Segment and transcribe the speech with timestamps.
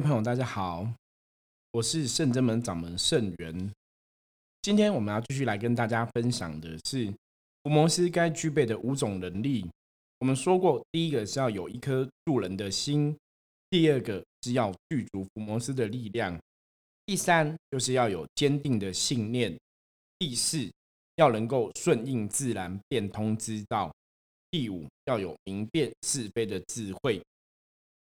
[0.00, 0.90] 位朋友，大家好，
[1.72, 3.70] 我是圣真门掌门圣元。
[4.62, 7.12] 今天我们要继续来跟大家分享的是
[7.62, 9.70] 伏魔师该具备的五种能力。
[10.20, 13.14] 我们说过，第一个是要有一颗助人的心，
[13.68, 16.40] 第二个是要具足伏魔师的力量，
[17.04, 19.54] 第三就是要有坚定的信念，
[20.18, 20.66] 第四
[21.16, 23.94] 要能够顺应自然、变通之道，
[24.50, 27.20] 第五要有明辨是非的智慧。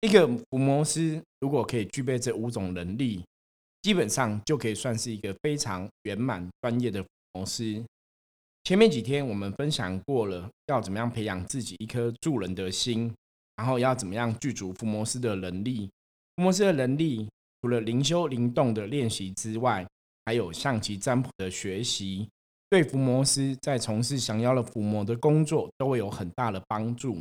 [0.01, 3.21] 一个伏魔师如果可以具备这五种能力，
[3.83, 7.83] 基本上就可以算是一个非常圆满专业的伏魔师。
[8.63, 13.13] 前面几天我们分享过了，要怎么样培养自己一颗助人的心，
[13.57, 15.91] 然后要怎么样具足伏魔师的能力。
[16.37, 17.29] 伏魔师的能力
[17.61, 19.85] 除了灵修灵动的练习之外，
[20.27, 22.29] 还有象棋占卜的学习，
[22.71, 27.21] 对伏魔师在从事降妖的伏魔的工作都会有很大的帮助。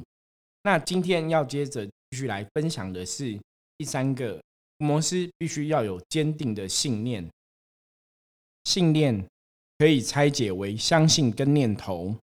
[0.62, 1.90] 那今天要接着。
[2.10, 3.38] 继续来分享的是
[3.78, 4.42] 第三个
[4.78, 7.30] 模式，必须要有坚定的信念。
[8.64, 9.26] 信念
[9.78, 12.16] 可以拆解为相信跟念头。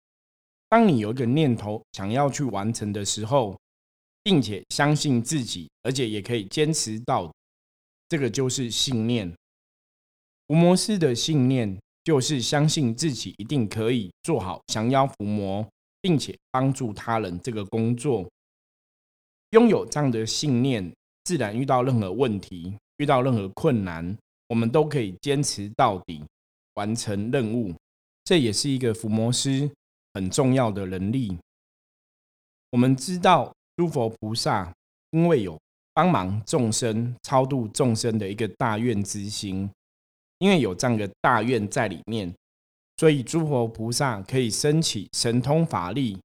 [0.69, 3.57] 当你有一个念头想要去完成的时候，
[4.23, 7.31] 并且相信自己，而且也可以坚持到，
[8.09, 9.31] 这个就是信念。
[10.47, 15.67] 伏魔师的信念就是相信自己一定可以做好降妖伏魔，
[16.01, 18.27] 并且帮助他人这个工作。
[19.55, 24.17] 拥有这样的信念，自然遇到任何问题、遇到任何困难，
[24.49, 26.21] 我们都可以坚持到底，
[26.73, 27.73] 完成任务。
[28.25, 29.71] 这也是一个伏魔师
[30.13, 31.37] 很重要的能力。
[32.71, 34.73] 我们知道，诸佛菩萨
[35.11, 35.57] 因为有
[35.93, 39.69] 帮忙众生、超度众生的一个大愿之心，
[40.39, 42.29] 因为有这样的大愿在里面，
[42.97, 46.19] 所以诸佛菩萨可以升起神通法力，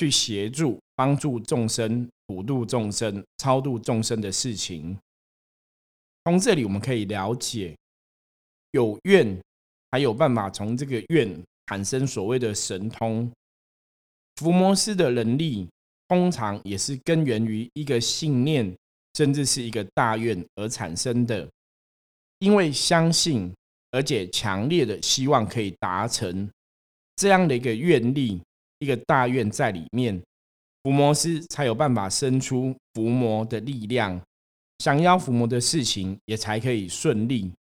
[0.00, 2.08] 去协助、帮助众生。
[2.30, 4.96] 普度众生、超度众生的事情，
[6.22, 7.76] 从这里我们可以了解，
[8.70, 9.36] 有愿
[9.90, 13.28] 还有办法从这个愿产生所谓的神通。
[14.36, 15.66] 伏魔师的能力，
[16.06, 18.72] 通常也是根源于一个信念，
[19.14, 21.48] 甚至是一个大愿而产生的。
[22.38, 23.52] 因为相信，
[23.90, 26.48] 而且强烈的希望可以达成
[27.16, 28.40] 这样的一个愿力，
[28.80, 30.20] 一个大愿在里面。
[30.82, 34.20] 伏魔师才有办法生出伏魔的力量，
[34.78, 37.52] 降妖伏魔的事情也才可以顺利。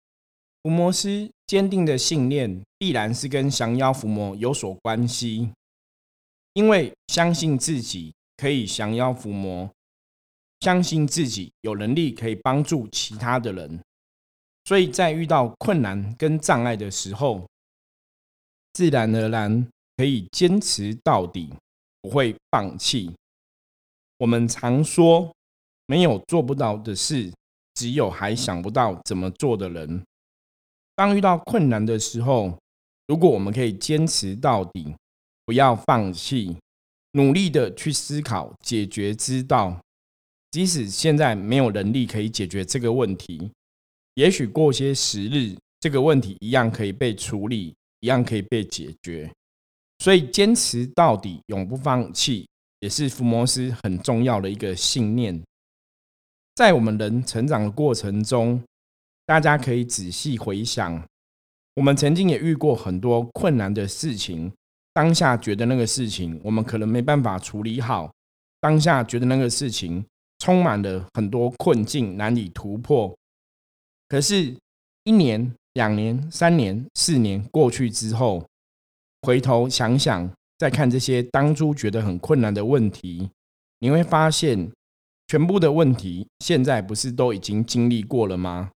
[0.64, 5.52] 伏魔师坚定的信念，必然是跟降妖伏魔有所关系，
[6.54, 9.70] 因为相信自己可以降妖伏魔，
[10.62, 13.82] 相信自己有能力可以帮助其他的人，
[14.64, 17.46] 所以在遇到困难跟障碍的时候，
[18.74, 19.68] 自然而然
[20.00, 21.50] 可以坚持到底。
[22.02, 23.12] 不会放弃。
[24.20, 25.30] 我们常说，
[25.86, 27.30] 没有做不到的事，
[27.74, 30.02] 只有还想不到怎么做的人。
[30.96, 32.58] 当遇到困难的时候，
[33.08, 34.96] 如果我们可以坚持到底，
[35.46, 36.56] 不要放弃，
[37.12, 39.78] 努力的去思考解决之道，
[40.52, 43.52] 即使现在没有能力可以解决这个问题，
[44.14, 49.30] 也许过些时日，这个问题一样可以被处理，一样可以被解决。
[50.00, 52.48] 所以坚持到底，永不放弃，
[52.80, 55.42] 也是福摩斯很重要的一个信念。
[56.56, 58.62] 在我们人成长的过程中，
[59.26, 61.02] 大家可以仔细回想，
[61.76, 64.52] 我们曾经也遇过很多困难的事情。
[64.92, 68.12] 当下觉得那个事情我们可能没办法处理好，
[68.60, 70.04] 当下觉得那个事情
[70.40, 73.16] 充满了很多困境，难以突破。
[74.10, 74.56] 可是，
[75.04, 78.49] 一年、两年、三年、四年过去之后，
[79.22, 83.30] 回头想想，再看这些当初觉得很困难的问题，
[83.80, 84.72] 你会发现，
[85.28, 88.72] 全部的问题现在不是都已经经历过了吗？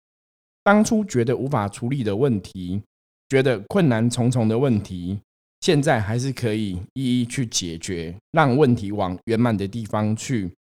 [0.64, 2.82] 当初觉得无法处理的问题，
[3.30, 5.20] 觉得困难重重的问题，
[5.62, 10.54] 现在还是可以一一去解决，让问题往圆满的地方去。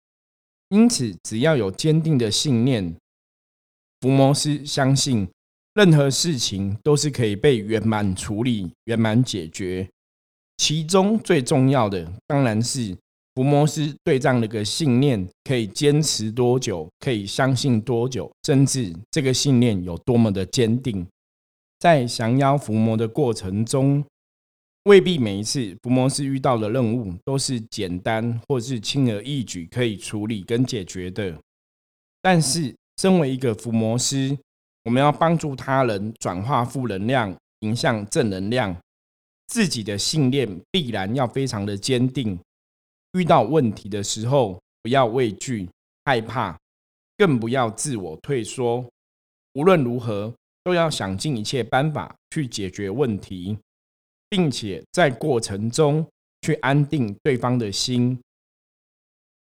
[0.69, 2.95] 因此，只要有坚定的信念，
[4.00, 5.28] 伏魔师相信。
[5.73, 9.88] 任何事情都是可以被圆满处理、圆满解决。
[10.57, 12.95] 其中最重要的，当然是
[13.33, 21.07] 伏魔师对这样的一个信念可以坚持多久，可以相信多久，甚至这个信念有多么的坚定。
[21.79, 24.03] 在降妖伏魔的过程中，
[24.83, 31.35] 未必每一次伏魔师遇到的任务都是简单或是轻而易举可以处理跟解决的。
[32.21, 34.38] 但是，身为一个伏魔师，
[34.83, 38.75] 我们要帮助他人转化负能量，迎向正能量。
[39.48, 42.39] 自己的信念必然要非常的坚定。
[43.13, 45.69] 遇到问题的时候，不要畏惧、
[46.06, 46.57] 害怕，
[47.18, 48.83] 更不要自我退缩。
[49.54, 50.33] 无论如何，
[50.63, 53.57] 都要想尽一切办法去解决问题，
[54.30, 56.07] 并且在过程中
[56.42, 58.18] 去安定对方的心。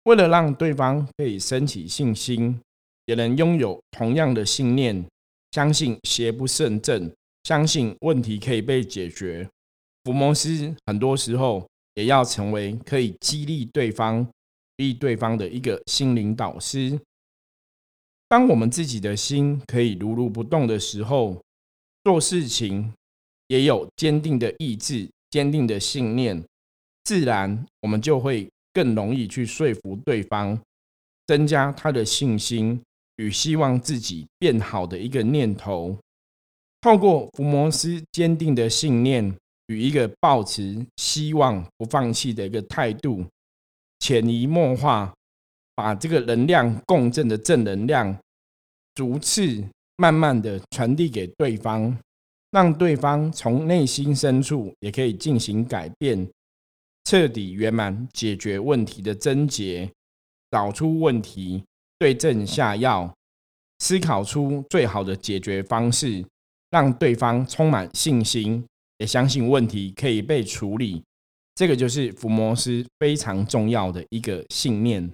[0.04, 2.58] 为了让对方可以升起信心，
[3.06, 5.04] 也能拥有同样的信念，
[5.52, 7.10] 相信邪不胜正，
[7.44, 9.48] 相信问题可以被解决。
[10.04, 14.26] 福摩斯很多时候也要成为可以激励对方、
[14.76, 16.98] 励对方的一个心灵导师。
[18.28, 21.42] 当我们自己的心可以如如不动的时候，
[22.04, 22.92] 做事情
[23.48, 26.44] 也有坚定的意志、坚定的信念，
[27.04, 28.48] 自然我们就会。
[28.70, 30.56] 更容易去说服对方，
[31.26, 32.80] 增加他的信心
[33.18, 35.96] 与希望自己变好的一个念头。
[36.80, 39.32] 透过伏魔斯坚定的信念
[39.66, 43.24] 与一个抱持希望不放弃的一个态度，
[43.98, 45.12] 潜移默化，
[45.74, 48.16] 把这个能量共振的正能量，
[48.94, 49.62] 逐次
[49.96, 51.98] 慢慢的传递给对方，
[52.52, 56.26] 让对方从内心深处也可以进行改变。
[57.04, 59.90] 彻底圆满解决问题的症结，
[60.50, 61.64] 找出问题，
[61.98, 63.12] 对症下药，
[63.80, 66.24] 思考出最好的解决方式，
[66.70, 68.64] 让对方充满信心，
[68.98, 71.02] 也相信问题可以被处理。
[71.54, 75.10] 这个就是伏魔师非常重要的一个信念。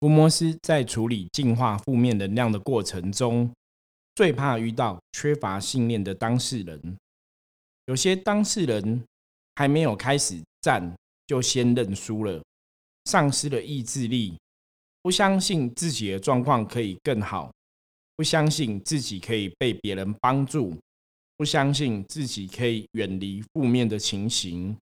[0.00, 3.50] 伏魔师在处理净化负面能量的过程中，
[4.14, 6.96] 最怕遇到缺乏信念的当事人。
[7.86, 9.02] 有些当事人
[9.54, 10.40] 还没有开始。
[10.66, 10.96] 战
[11.28, 12.42] 就先认输了，
[13.04, 14.36] 丧失了意志力，
[15.06, 17.48] 不相信自己的状况可以更好，
[18.16, 20.76] 不相信自己可以被别人帮助，
[21.36, 24.76] 不相信自己可以远离负面的情形。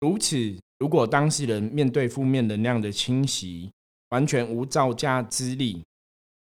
[0.00, 3.70] 如此，如果当事人面对负面能量的侵袭，
[4.10, 5.82] 完全无造价之力，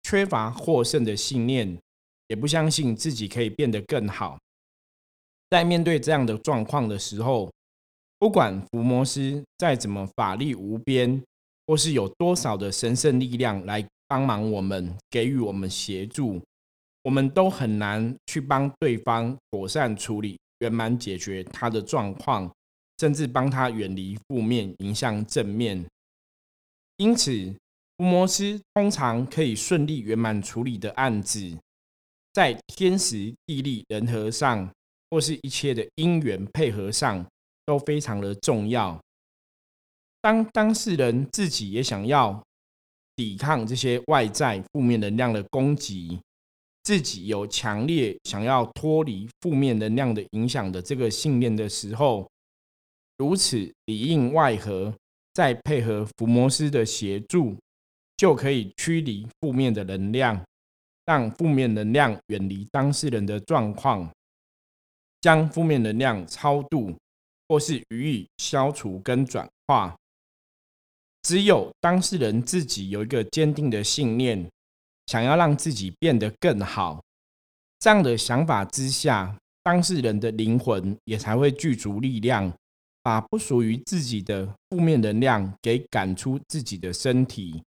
[0.02, 1.80] 缺乏获胜的信念，
[2.28, 4.38] 也不相信自己可以变得更好，
[5.50, 7.50] 在面对这样的状况的时候。
[8.20, 11.24] 不管伏魔师再怎么法力无边，
[11.66, 16.42] 或是有多少的神圣力量来帮忙我们，给予我们协助，
[17.04, 22.52] 我们都很难去帮对方妥善处理、圆满解决他的状况，
[23.00, 25.86] 甚至帮他远离负面，迎向正面。
[26.98, 27.32] 因此，
[27.98, 31.58] 伏魔师通常可以顺利圆满处理的案子，
[32.34, 34.70] 在天时地利人和上，
[35.10, 37.26] 或是一切的因缘配合上。
[37.66, 39.00] 都非常的重要。
[40.24, 42.42] 当当事人自己也想要
[43.14, 46.18] 抵抗这些外在负面能量的攻击，
[46.84, 52.26] 自己有强烈想要脱离负面能量的影响的这个信念的时候，
[53.18, 54.96] 如此里应外合，
[55.34, 57.58] 再配合伏魔师的协助，
[58.16, 60.42] 就可以驱离负面的能量，
[61.06, 64.10] 让负面能量远离当事人的状况，
[65.20, 66.96] 将负面能量超度。
[67.50, 69.96] 或是予以消除跟转化，
[71.24, 74.48] 只有当事人自己有一个坚定的信念，
[75.08, 77.02] 想要让自己变得更好，
[77.80, 82.54] 这样的想法之下，当事人的灵魂也才会具足力量，
[83.02, 87.64] 把不属于自己的负面能量给赶出自己的身体。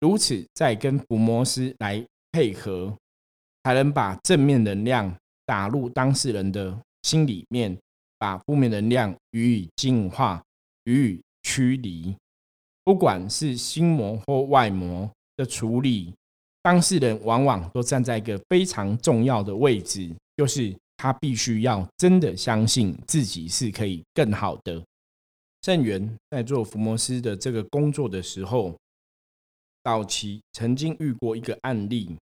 [0.00, 2.96] 如此，再跟伏魔师来配合，
[3.64, 7.78] 才能把正面能量打入当事人的心里面。
[8.20, 10.44] 把负面能量予以净化、
[10.84, 12.14] 予以驱离，
[12.84, 16.12] 不管是心魔或外魔的处理，
[16.62, 24.82] 当事人往往都站在一个非常重要的位置，就是他必须要真的相信自己是可以更好的。
[25.62, 28.76] 圣元在做伏魔师的这个工作的时候，
[29.84, 32.16] 早期曾经遇过一个案例，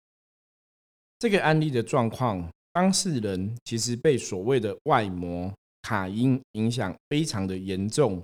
[1.20, 5.54] 这个案例的状况，当事人其实被所谓的外魔。
[5.84, 8.22] 卡因影响非常的严重。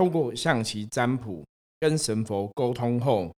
[0.00, 1.44] 通过象棋占卜
[1.78, 3.30] 跟神佛沟通后，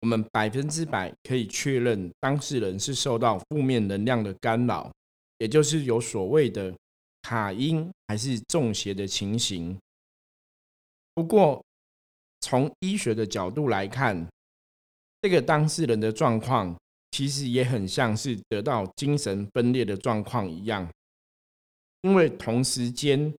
[0.00, 4.92] 我们百分之百可以确认当事人是受到负面能量的干扰，
[5.38, 6.74] 也就是有所谓的
[7.22, 9.78] 卡因还是中邪的情形。
[11.14, 11.64] 不过，
[12.40, 14.28] 从医学的角度来看，
[15.20, 16.76] 这个当事人的状况
[17.12, 20.90] 其实也很像是得到精神分裂的状况一样。
[22.00, 23.32] 因为同时间，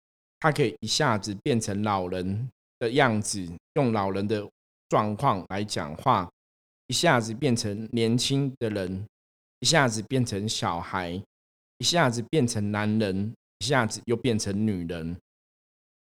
[0.44, 4.46] 他可以一下子变成老人的样子，用老人的
[4.90, 6.30] 状况来讲话；
[6.88, 9.08] 一下子变成年轻的人，
[9.62, 11.12] 一下子变成小孩，
[11.78, 15.16] 一下子变成男人，一下子又变成女人。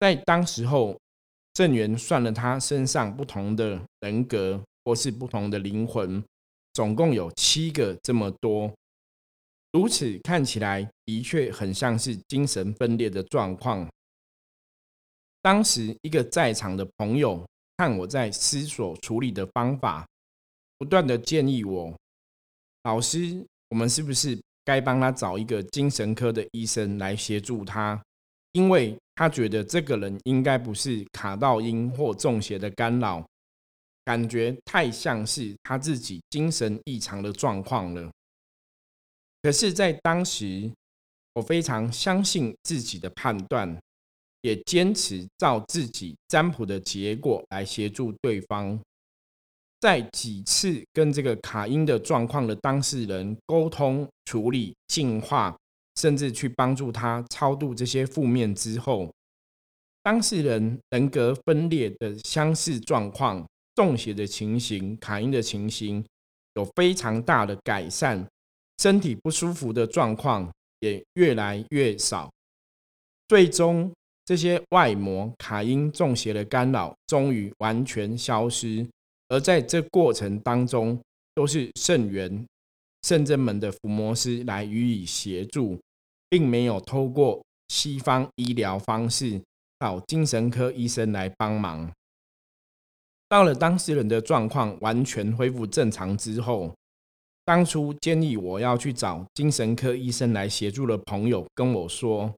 [0.00, 0.98] 在当时候，
[1.52, 6.20] 郑源算了他身上不同的人格或是不同的灵魂，
[6.72, 8.74] 总共有七个这么多。
[9.70, 13.88] 如此看起来，的确很像是精神分裂的状况。
[15.46, 20.04] 当时一个在场的朋友看我在思索处理的方法，
[20.76, 21.96] 不断的建议我
[22.82, 28.02] ：“老师，我们是不是该帮他找一个精神科的医生来协助他？
[28.54, 33.24] 因为他觉得这个人应该不是卡到因或中邪的干扰。”
[34.04, 38.10] 感觉太像是他自己精神异常的状况了。
[39.42, 40.68] 可是，在当时，
[41.34, 43.80] 我非常相信自己的判断，
[44.46, 48.80] 也坚持照自己占卜的结果来协助对方。
[49.80, 55.58] 在几次跟这个卡因的状况的当事人沟通、处理、净化，
[55.96, 59.12] 甚至去帮助他超度这些负面之后，
[60.04, 63.44] 当事人人格分裂的相似状况。
[63.74, 66.02] 中邪的情形、卡因的情形
[66.54, 68.26] 有非常大的改善，
[68.78, 70.50] 身体不舒服的状况
[70.80, 72.32] 也越来越少。
[73.28, 73.92] 最终，
[74.26, 78.84] 这些外魔、卡因、中邪的干扰终于完全消失。
[79.28, 81.00] 而在这过程当中，
[81.34, 82.44] 都是圣元、
[83.02, 85.78] 圣真门的伏魔师来予以协助，
[86.28, 89.40] 并没有透过西方医疗方式
[89.78, 91.90] 到精神科医生来帮忙。
[93.28, 96.72] 到了当事人的状况完全恢复正常之后，
[97.44, 102.32] 当初建议我要去找精神科医生来协助的朋友跟我说：“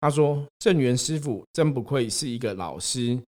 [0.00, 3.20] 他说正元师傅真不愧是一个老师，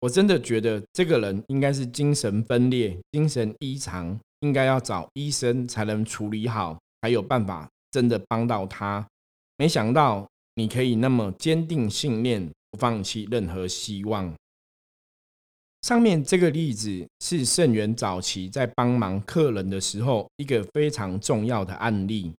[0.00, 9.06] 我真的觉得这个人应该是精神分裂、精神异常，应该要找医生才能处理好，才有办法真的帮到他。
[9.56, 14.34] 没想到你可以那么坚定信念，不放弃任何希望。”
[15.82, 22.32] 上面这个例子是圣元早期在帮忙客人的时候一个非常重要的案例。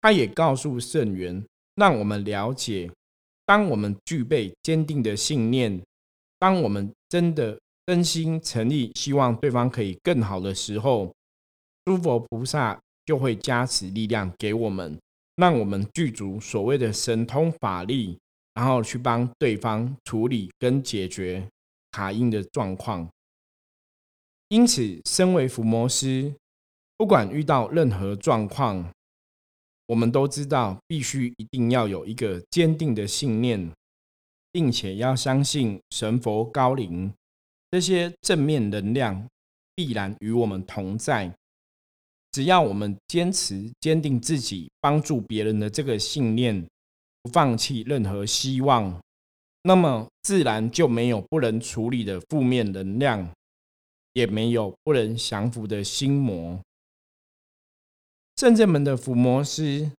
[0.00, 1.44] 他也告诉圣元，
[1.80, 2.90] 让我们了解，
[3.46, 5.82] 当我们具备坚定的信念，
[6.38, 11.10] 当我们真的真心诚意希望对方可以更好的时候，
[11.86, 15.00] 诸佛菩萨就会加持力量给我们，
[15.36, 18.18] 让我们具足所谓的神通法力，
[18.52, 21.48] 然后去帮对方处理跟解决。
[21.92, 23.10] 卡因的状况，
[24.48, 26.32] 因此，身为伏魔师，
[26.96, 28.92] 不管遇到任何状况，
[29.90, 33.72] 我们都知道必须一定要有一个坚定的信念，
[34.52, 37.12] 并且要相信神佛高灵
[37.72, 39.26] 这些正面能量
[39.74, 41.34] 必然与我们同在。
[42.30, 46.64] 只要我们坚持坚定自己帮助别人的这个信念，
[47.22, 48.96] 不放弃任何希望。
[49.64, 53.28] 那么自然就没有不能处理的负面能量，
[54.12, 56.60] 也没有不能降服的心魔。
[58.40, 59.90] 正正门的伏魔师，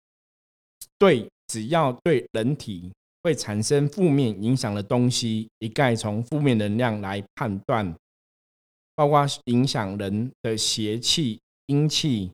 [0.97, 7.95] 对只要对人体会产生负面影响的东西，一概从负面能量来判断，
[8.95, 12.31] 包括影响人的邪气、阴气，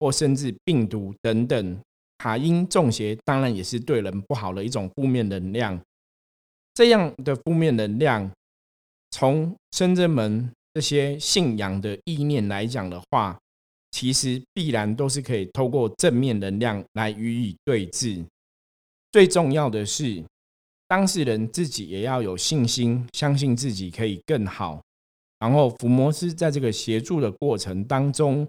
[0.00, 1.78] 或甚至病毒等等。
[2.18, 5.80] 卡因中邪当然也是对人不好的一种负面能量。
[6.74, 8.28] 这样的负面能量，
[9.12, 13.38] 从深圳门这些信仰的意念来讲的话，
[13.94, 18.24] 其实必然都是可以透过正面能量来予以对峙。
[19.12, 20.20] 最重要的是，
[20.88, 24.82] 当事人自己也要有信心，相信自己可以更好。
[25.38, 28.44] 然后，伏魔师在这个协助的过程当中，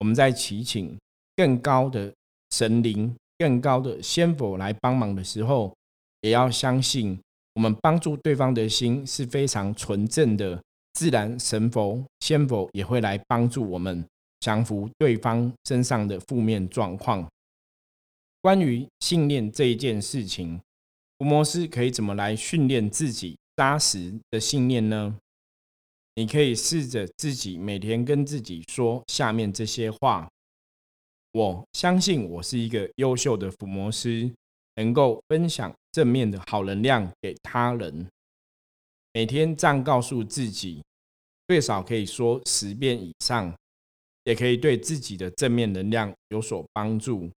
[0.00, 0.98] 我们在祈请
[1.36, 2.12] 更高的
[2.50, 5.72] 神灵、更高的仙佛来帮忙的时候，
[6.22, 7.16] 也要相信。
[7.54, 10.60] 我们帮助对方的心是非常纯正的，
[10.94, 14.04] 自然神佛、仙佛也会来帮助我们
[14.40, 17.28] 降服对方身上的负面状况。
[18.40, 20.60] 关于信念这一件事情，
[21.18, 25.18] 伏魔师可以怎么来训练自己扎实的信念呢？
[26.14, 30.28] 你可以试着自己每天跟自己说下面这些话：
[31.32, 34.32] 我相信我是一个优秀的伏魔师。
[34.78, 38.08] 能够分享正面的好能量给他人，
[39.12, 40.80] 每天这样告诉自己，
[41.48, 43.52] 最少可以说十遍以上，
[44.28, 47.30] 也可以对自己的正面能量有所帮助。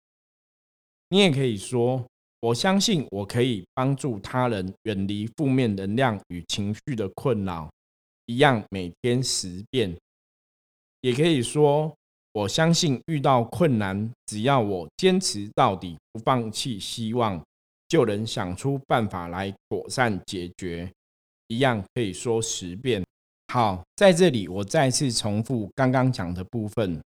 [1.10, 2.04] 你也可以说，
[2.40, 7.70] 我相信我可以帮助他人远离负面能量与情绪的困扰，
[8.26, 9.96] 一样每天十遍。
[11.02, 11.94] 也可以说。
[12.32, 17.44] 我相信遇到困难，只要我坚持到底，不放弃希望，
[17.88, 20.88] 就能想出办法来妥善解决。
[21.48, 23.04] 一样可以说十遍。
[23.52, 27.02] 好，在这里我再次重复刚刚讲的部分。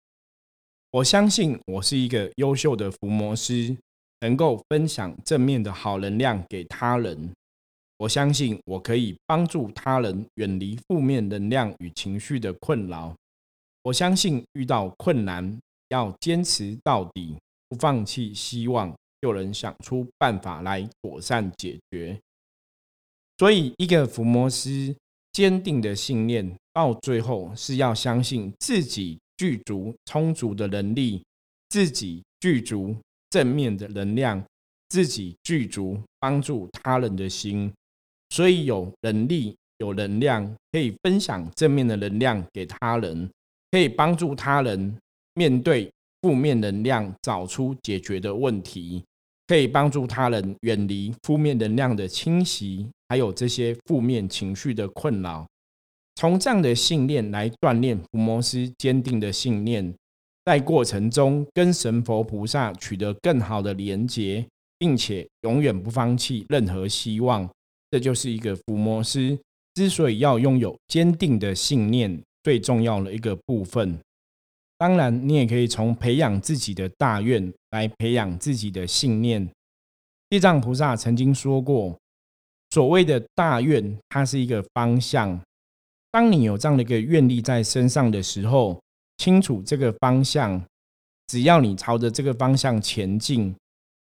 [0.91, 3.75] 我相信我是一个优秀的伏魔师，
[4.22, 7.29] 能够分享正面的好能量给他人。
[7.98, 13.13] 我相信我可以帮助他人远离负面能量与情绪的困扰。
[13.84, 17.36] 我相信遇到困难要坚持到底，
[17.67, 22.17] 不放弃希望，就能想出办法来妥善解决。
[23.38, 24.96] 所以，一个伏魔师。
[25.39, 31.24] 坚定的信念，到最后是要相信自己具足充足的能力，
[31.69, 32.93] 自己具足
[33.29, 34.43] 正面的能量，
[34.89, 37.72] 自己具足帮助他人的心。
[38.31, 43.31] 所以有能力、有能量，可以分享正面的能量给他人，
[43.72, 44.93] 可以帮助他人
[45.36, 45.89] 面对
[46.22, 49.01] 负面能量，找出解决的问题，
[49.50, 52.88] 可以帮助他人远离负面能量的侵袭。
[53.08, 55.48] 还有这些负面情绪的困扰，
[56.18, 59.91] 从这样的信念来锻炼伏魔师坚定的信念，
[60.46, 64.46] 在过程中跟神佛菩萨取得更好的连结，
[64.77, 67.50] 并且永远不放弃任何希望。
[67.89, 69.36] 这就是一个伏魔师
[69.74, 73.98] 之所以要拥有坚定的信念最重要的一个部分。
[74.79, 79.48] 当然，你也可以从培养自己的大愿来培养自己的信念。
[80.29, 81.95] 地藏菩萨曾经说过。
[82.71, 85.41] 所谓的大愿，它是一个方向。
[86.12, 88.79] 当你有这样的一个愿力在身上的时候，
[89.17, 90.63] 清楚这个方向，
[91.27, 93.53] 只要你朝着这个方向前进，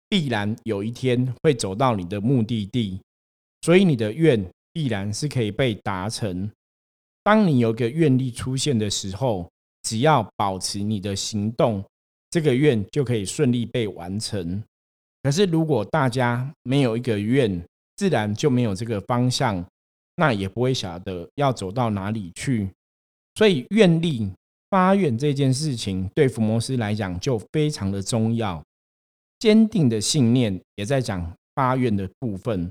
[0.08, 2.98] 必然有一天会走到你的目的地。
[3.60, 6.50] 所以你的愿必然是可以被达成。
[7.22, 9.51] 当你有个愿力出现的时候，
[9.82, 11.84] 只要保持你的行动，
[12.30, 14.62] 这个愿就可以顺利被完成。
[15.22, 17.62] 可是如果大家没有一个愿，
[17.96, 19.64] 自然就没有这个方向，
[20.16, 22.68] 那也不会晓得要走到哪里去。
[23.34, 24.30] 所以愿力
[24.70, 28.62] 发愿这件事情，对伏魔师来讲就非常的重要。
[29.38, 32.70] 坚定的信念也在讲发愿的部分。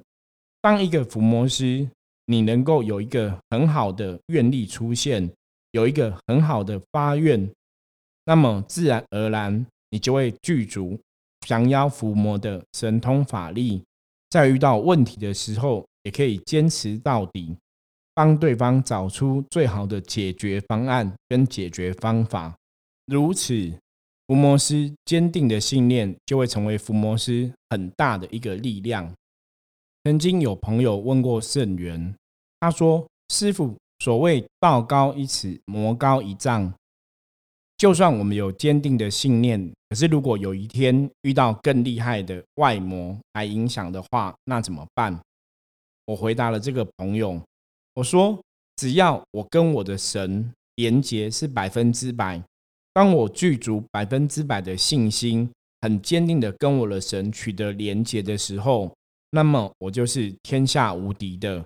[0.62, 1.90] 当一个伏魔师，
[2.26, 5.30] 你能够有一个很好的愿力出现，
[5.72, 7.50] 有一个很好的发愿，
[8.26, 11.00] 那么自然而然你就会具足
[11.48, 13.84] 降妖伏魔的神通法力。
[14.30, 17.56] 在遇到问题的时候，也可以坚持到底，
[18.14, 22.56] 帮对方找出最好的解决方案跟解决方法。
[23.08, 23.74] 如此，
[24.28, 29.14] 伏魔师坚定的信念就会成为伏魔师很大的一个力量。
[30.06, 32.16] 曾经有朋友问过圣元，
[32.62, 36.74] 他说：“师傅，所谓道高一尺，魔高一丈。”
[37.78, 45.22] 就算我们有坚定的信念，可是如果有一天遇到更厉害的外魔来影响的话，那怎么办？
[46.06, 47.40] 我回答了这个朋友，
[47.94, 48.42] 我说：
[48.76, 52.44] 只要我跟我的神连结是百分之百，
[52.94, 55.48] 当我具足百分之百的信心，
[55.82, 58.92] 很坚定的跟我的神取得连接的时候，
[59.30, 61.64] 那么我就是天下无敌的，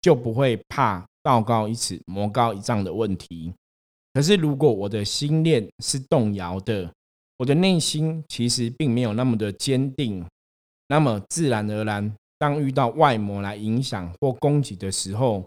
[0.00, 3.52] 就不会怕道高一尺，魔高一丈的问题。
[4.12, 6.88] 可是，如果我的心念是动摇的，
[7.38, 10.24] 我的内心其实并没有那么的坚定，
[10.86, 15.44] 那么自然而然，当遇到外魔来影响或攻击的时候，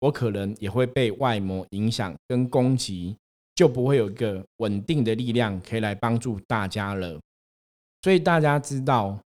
[0.00, 3.16] 我可能也会被外魔影响跟攻击，
[3.54, 7.20] 就不会有一个稳定的力量可以来帮助大家了。
[8.02, 9.18] 所以大家知道，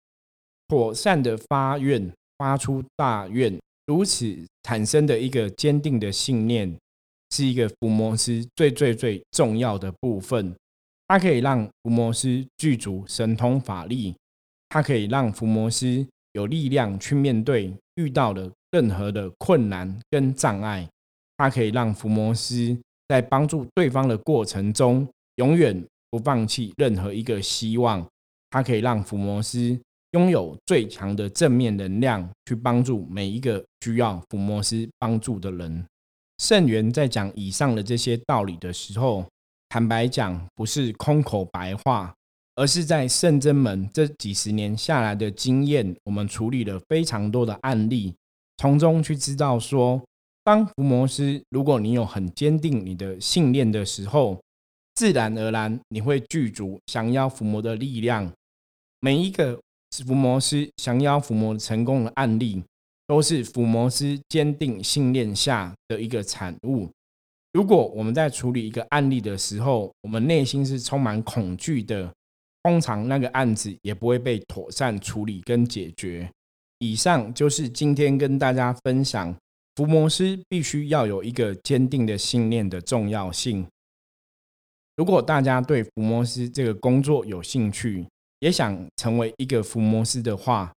[0.67, 6.77] 妥善的发愿，发出大愿，如此产生的一个坚定的信念。
[7.31, 10.55] 是一个伏魔师最最最重要的部分，
[11.07, 14.15] 它可以让伏魔师具足神通法力，
[14.67, 20.89] 它可以让伏魔师有力量去面对遇到的任何的困难跟障碍，
[21.37, 22.75] 它可以让伏魔师
[23.07, 28.03] 在帮助对方的过程中永远不放弃任何一个希望，
[28.49, 29.79] 它可以让伏魔师
[30.11, 35.85] 拥有最强的正面能量去帮助每一个需要伏魔师帮助的人。
[36.39, 39.25] 圣元在讲以上的这些道理的时候，
[39.67, 42.13] 坦白讲，不是空口白话，
[42.55, 48.15] 而是在圣真门这几十年下来的经验，我们处理了非常多的案例，
[48.57, 50.01] 从中去知道说，
[50.43, 54.41] 当伏魔师，如果你有很坚定你的信念的时候，
[54.95, 58.31] 自然而然你会具足降妖伏魔的力量。
[59.01, 59.59] 每一个
[60.05, 62.63] 伏魔师降妖伏魔成功的案例。
[63.09, 66.87] 都是伏魔师坚定信念下的一个产物。
[67.53, 72.13] 如果我们在处理一个案例的时候，我们内心是充满恐惧的，
[72.61, 76.29] 通常那个案子也不会被妥善处理跟解决。
[76.77, 79.35] 以上就是今天跟大家分享
[79.75, 83.65] 伏魔师必须要有一个坚定的信念的重要性。
[84.97, 88.05] 如果大家对伏魔师这个工作有兴趣，
[88.39, 90.71] 也想成为一个伏魔师的话，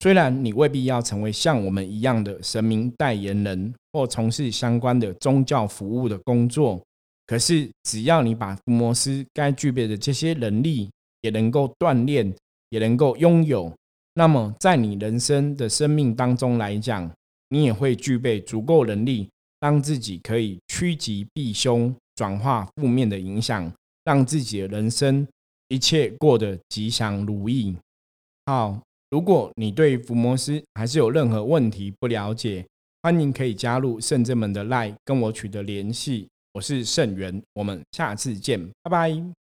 [0.00, 6.82] 虽然你未必要成为像我们一样的神明代言人，或从事相关的宗教服务的工作，
[7.26, 10.90] 可是只要你把伏魔师该具备的这些能力
[11.22, 12.34] 也能够锻炼，
[12.70, 13.72] 也能够拥有，
[14.14, 17.10] 那么在你人生的生命当中来讲，
[17.48, 19.28] 你也会具备足够能力，
[19.60, 21.94] 让自己可以趋吉避凶。
[22.18, 25.24] 转化负面的影响，让自己的人生
[25.68, 27.76] 一切过得吉祥如意。
[28.46, 32.66] 好，如果你对伏摩斯还是有任何问题不了解，
[33.02, 36.26] 欢迎可以加入圣正门的 line 跟我取得联系。
[36.54, 39.37] 我是圣元，我们下次见，拜拜。